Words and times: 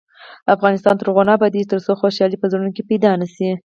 افغانستان 0.55 0.93
تر 0.97 1.05
هغو 1.09 1.21
نه 1.27 1.33
ابادیږي، 1.37 1.69
ترڅو 1.71 1.91
خوشحالي 2.01 2.37
په 2.39 2.47
زړونو 2.51 2.71
کې 2.75 2.87
پیدا 2.89 3.11
نشي. 3.21 3.51